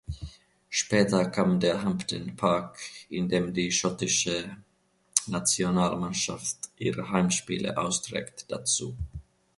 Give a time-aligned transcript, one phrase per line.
[0.71, 4.57] Später kam der Hampden Park, in dem die schottische
[5.27, 8.97] Nationalmannschaft ihre Heimspiele austrägt, dazu.